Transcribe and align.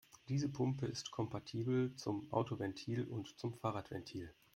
Diese 0.29 0.49
Pumpe 0.49 0.87
ist 0.87 1.11
kompatibel 1.11 1.93
zum 1.95 2.33
Autoventil 2.33 3.03
und 3.07 3.37
zum 3.37 3.53
Fahrradventil. 3.53 4.33